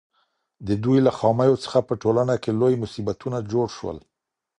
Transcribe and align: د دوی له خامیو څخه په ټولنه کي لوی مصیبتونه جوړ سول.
د 0.67 0.69
دوی 0.83 0.99
له 1.07 1.11
خامیو 1.17 1.61
څخه 1.63 1.79
په 1.87 1.93
ټولنه 2.01 2.33
کي 2.43 2.51
لوی 2.59 2.73
مصیبتونه 2.83 3.37
جوړ 3.51 3.67
سول. 3.77 3.97